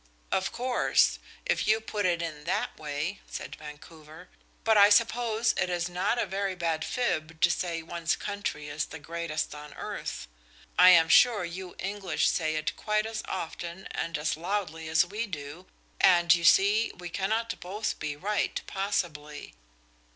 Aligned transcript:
"Of 0.31 0.51
course, 0.51 1.19
if 1.45 1.67
you 1.67 1.79
put 1.79 2.07
it 2.07 2.23
in 2.23 2.45
that 2.45 2.75
way," 2.75 3.19
said 3.29 3.55
Vancouver. 3.57 4.29
"But 4.63 4.75
I 4.75 4.89
suppose 4.89 5.53
it 5.59 5.69
is 5.69 5.87
not 5.87 6.17
a 6.17 6.25
very 6.25 6.55
bad 6.55 6.83
fib 6.83 7.39
to 7.39 7.51
say 7.51 7.83
one's 7.83 8.15
country 8.15 8.67
is 8.67 8.85
the 8.87 8.97
greatest 8.97 9.53
on 9.53 9.75
earth. 9.75 10.27
I 10.75 10.89
am 10.89 11.07
sure 11.07 11.45
you 11.45 11.75
English 11.77 12.27
say 12.29 12.55
it 12.55 12.75
quite 12.75 13.05
as 13.05 13.21
often 13.27 13.85
and 13.91 14.17
as 14.17 14.35
loudly 14.35 14.89
as 14.89 15.05
we 15.05 15.27
do, 15.27 15.67
and, 15.99 16.33
you 16.33 16.45
see, 16.45 16.91
we 16.97 17.09
cannot 17.09 17.59
both 17.59 17.99
be 17.99 18.15
right, 18.15 18.59
possibly." 18.65 19.53